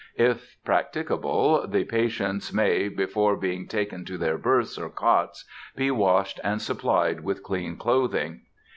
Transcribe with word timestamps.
If 0.17 0.57
practicable, 0.65 1.67
the 1.67 1.83
patients 1.83 2.51
may, 2.51 2.89
before 2.89 3.35
being 3.37 3.67
taken 3.67 4.03
to 4.05 4.17
their 4.17 4.35
berths 4.39 4.79
or 4.79 4.89
cots, 4.89 5.45
be 5.75 5.91
washed 5.91 6.39
and 6.43 6.59
supplied 6.59 7.19
with 7.19 7.43
clean 7.43 7.77
clothing. 7.77 8.41